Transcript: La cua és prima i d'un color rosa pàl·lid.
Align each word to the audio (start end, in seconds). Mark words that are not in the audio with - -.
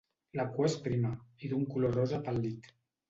La 0.39 0.45
cua 0.53 0.69
és 0.69 0.77
prima 0.87 1.11
i 1.49 1.51
d'un 1.51 1.67
color 1.75 1.95
rosa 1.99 2.21
pàl·lid. 2.31 2.73